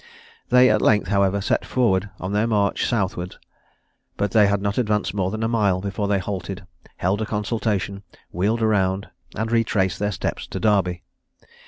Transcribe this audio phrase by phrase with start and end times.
[0.49, 3.37] They at length, however, set forward on their march southwards,
[4.17, 6.65] but they had not advanced more than a mile before they halted,
[6.97, 8.01] held a consultation,
[8.31, 11.03] wheeled round, and retraced their steps to Derby.